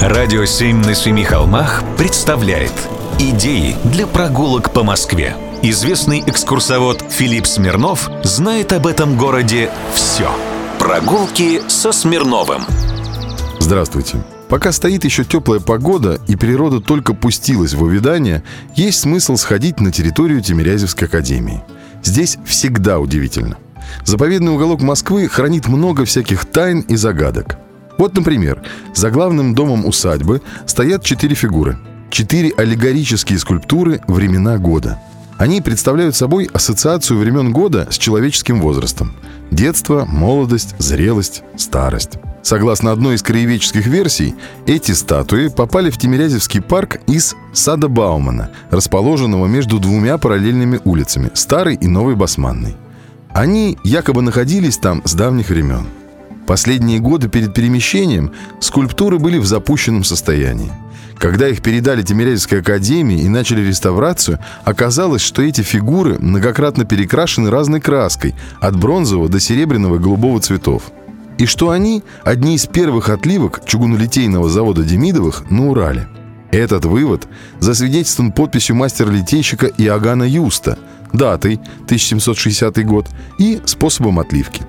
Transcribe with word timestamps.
Радио 0.00 0.44
«Семь 0.44 0.76
на 0.76 0.94
семи 0.94 1.24
холмах» 1.24 1.82
представляет 1.96 2.72
Идеи 3.18 3.74
для 3.82 4.06
прогулок 4.06 4.72
по 4.72 4.84
Москве. 4.84 5.34
Известный 5.62 6.22
экскурсовод 6.24 7.04
Филипп 7.10 7.46
Смирнов 7.46 8.08
знает 8.22 8.72
об 8.72 8.86
этом 8.86 9.18
городе 9.18 9.72
все. 9.92 10.30
Прогулки 10.78 11.60
со 11.66 11.90
Смирновым. 11.90 12.62
Здравствуйте. 13.58 14.22
Пока 14.48 14.70
стоит 14.70 15.04
еще 15.04 15.24
теплая 15.24 15.58
погода 15.58 16.20
и 16.28 16.36
природа 16.36 16.80
только 16.80 17.12
пустилась 17.12 17.74
в 17.74 17.82
увядание, 17.82 18.44
есть 18.76 19.00
смысл 19.00 19.36
сходить 19.36 19.80
на 19.80 19.90
территорию 19.90 20.40
Тимирязевской 20.42 21.08
академии. 21.08 21.64
Здесь 22.04 22.38
всегда 22.46 23.00
удивительно. 23.00 23.58
Заповедный 24.04 24.52
уголок 24.52 24.80
Москвы 24.80 25.28
хранит 25.28 25.66
много 25.66 26.04
всяких 26.04 26.44
тайн 26.44 26.82
и 26.82 26.94
загадок. 26.94 27.58
Вот, 27.98 28.14
например, 28.14 28.62
за 28.94 29.10
главным 29.10 29.54
домом 29.54 29.84
усадьбы 29.84 30.40
стоят 30.66 31.04
четыре 31.04 31.34
фигуры. 31.34 31.78
Четыре 32.10 32.52
аллегорические 32.56 33.38
скульптуры 33.38 34.00
«Времена 34.06 34.56
года». 34.56 34.98
Они 35.36 35.60
представляют 35.60 36.16
собой 36.16 36.48
ассоциацию 36.52 37.18
времен 37.18 37.52
года 37.52 37.86
с 37.90 37.98
человеческим 37.98 38.60
возрастом. 38.60 39.12
Детство, 39.50 40.04
молодость, 40.04 40.74
зрелость, 40.78 41.42
старость. 41.56 42.18
Согласно 42.42 42.92
одной 42.92 43.16
из 43.16 43.22
краеведческих 43.22 43.86
версий, 43.86 44.34
эти 44.66 44.92
статуи 44.92 45.48
попали 45.48 45.90
в 45.90 45.98
Тимирязевский 45.98 46.60
парк 46.60 47.00
из 47.06 47.36
сада 47.52 47.88
Баумана, 47.88 48.50
расположенного 48.70 49.46
между 49.46 49.78
двумя 49.78 50.18
параллельными 50.18 50.80
улицами– 50.84 51.30
Старой 51.34 51.76
и 51.76 51.86
Новой 51.86 52.16
Басманной. 52.16 52.76
Они 53.30 53.78
якобы 53.84 54.22
находились 54.22 54.78
там 54.78 55.02
с 55.04 55.14
давних 55.14 55.50
времен. 55.50 55.86
Последние 56.48 56.98
годы 56.98 57.28
перед 57.28 57.52
перемещением 57.52 58.32
скульптуры 58.58 59.18
были 59.18 59.36
в 59.36 59.44
запущенном 59.44 60.02
состоянии. 60.02 60.72
Когда 61.18 61.46
их 61.46 61.60
передали 61.60 62.00
Тимирязевской 62.00 62.60
академии 62.60 63.20
и 63.20 63.28
начали 63.28 63.60
реставрацию, 63.60 64.38
оказалось, 64.64 65.20
что 65.20 65.42
эти 65.42 65.60
фигуры 65.60 66.16
многократно 66.18 66.86
перекрашены 66.86 67.50
разной 67.50 67.82
краской, 67.82 68.34
от 68.62 68.76
бронзового 68.76 69.28
до 69.28 69.40
серебряного 69.40 69.96
и 69.96 69.98
голубого 69.98 70.40
цветов. 70.40 70.84
И 71.36 71.44
что 71.44 71.68
они– 71.68 72.02
одни 72.24 72.54
из 72.54 72.64
первых 72.64 73.10
отливок 73.10 73.60
чугунолитейного 73.66 74.48
завода 74.48 74.84
Демидовых 74.84 75.50
на 75.50 75.68
Урале. 75.68 76.08
Этот 76.50 76.86
вывод 76.86 77.28
засвидетельствован 77.60 78.32
подписью 78.32 78.74
мастера-литейщика 78.76 79.66
Иоганна 79.66 80.24
Юста, 80.24 80.78
датой 81.12 81.60
1760 81.84 82.86
год 82.86 83.06
и 83.38 83.60
способом 83.66 84.18
отливки– 84.18 84.62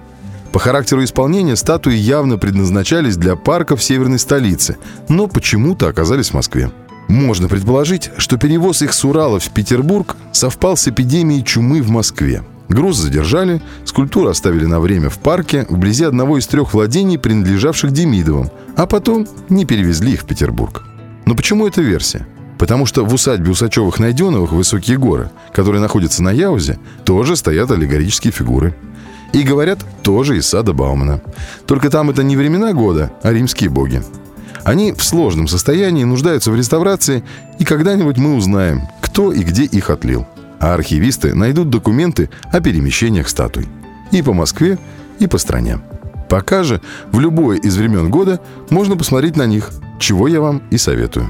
по 0.51 0.59
характеру 0.59 1.03
исполнения 1.03 1.55
статуи 1.55 1.95
явно 1.95 2.37
предназначались 2.37 3.17
для 3.17 3.35
парков 3.35 3.83
северной 3.83 4.19
столицы, 4.19 4.77
но 5.07 5.27
почему-то 5.27 5.87
оказались 5.87 6.29
в 6.29 6.33
Москве. 6.33 6.71
Можно 7.07 7.47
предположить, 7.47 8.11
что 8.17 8.37
перевоз 8.37 8.81
их 8.81 8.93
с 8.93 9.03
Урала 9.03 9.39
в 9.39 9.49
Петербург 9.49 10.15
совпал 10.31 10.77
с 10.77 10.87
эпидемией 10.87 11.43
чумы 11.43 11.81
в 11.81 11.89
Москве. 11.89 12.43
Груз 12.67 12.97
задержали, 12.97 13.61
скульптуру 13.83 14.29
оставили 14.29 14.65
на 14.65 14.79
время 14.79 15.09
в 15.09 15.17
парке 15.17 15.65
вблизи 15.69 16.03
одного 16.03 16.37
из 16.37 16.45
трех 16.45 16.73
владений, 16.73 17.17
принадлежавших 17.17 17.91
Демидовым, 17.91 18.51
а 18.75 18.85
потом 18.85 19.27
не 19.49 19.65
перевезли 19.65 20.13
их 20.13 20.21
в 20.21 20.25
Петербург. 20.25 20.83
Но 21.25 21.35
почему 21.35 21.67
эта 21.67 21.81
версия? 21.81 22.27
Потому 22.59 22.85
что 22.85 23.05
в 23.05 23.13
усадьбе 23.13 23.51
Усачевых-Найденовых 23.51 24.51
Высокие 24.51 24.97
горы, 24.97 25.31
которые 25.53 25.81
находятся 25.81 26.21
на 26.21 26.31
Яузе, 26.31 26.77
тоже 27.05 27.35
стоят 27.35 27.71
аллегорические 27.71 28.31
фигуры– 28.31 28.75
и 29.33 29.43
говорят, 29.43 29.79
тоже 30.03 30.37
из 30.37 30.47
сада 30.47 30.73
Баумана. 30.73 31.21
Только 31.65 31.89
там 31.89 32.09
это 32.09 32.23
не 32.23 32.35
времена 32.35 32.73
года, 32.73 33.11
а 33.21 33.31
римские 33.31 33.69
боги. 33.69 34.03
Они 34.63 34.91
в 34.91 35.03
сложном 35.03 35.47
состоянии, 35.47 36.03
нуждаются 36.03 36.51
в 36.51 36.55
реставрации, 36.55 37.23
и 37.59 37.65
когда-нибудь 37.65 38.17
мы 38.17 38.35
узнаем, 38.35 38.83
кто 39.01 39.31
и 39.31 39.41
где 39.43 39.63
их 39.63 39.89
отлил. 39.89 40.27
А 40.59 40.73
архивисты 40.73 41.33
найдут 41.33 41.69
документы 41.69 42.29
о 42.51 42.59
перемещениях 42.59 43.29
статуй. 43.29 43.67
И 44.11 44.21
по 44.21 44.33
Москве, 44.33 44.77
и 45.19 45.27
по 45.27 45.37
стране. 45.37 45.79
Пока 46.29 46.63
же 46.63 46.81
в 47.11 47.19
любое 47.19 47.57
из 47.57 47.77
времен 47.77 48.09
года 48.09 48.39
можно 48.69 48.97
посмотреть 48.97 49.35
на 49.35 49.45
них, 49.45 49.71
чего 49.99 50.27
я 50.27 50.41
вам 50.41 50.61
и 50.69 50.77
советую. 50.77 51.29